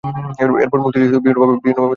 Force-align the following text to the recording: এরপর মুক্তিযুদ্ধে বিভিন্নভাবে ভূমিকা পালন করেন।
এরপর 0.63 0.79
মুক্তিযুদ্ধে 0.83 1.17
বিভিন্নভাবে 1.17 1.53
ভূমিকা 1.53 1.73
পালন 1.73 1.77
করেন। 1.77 1.89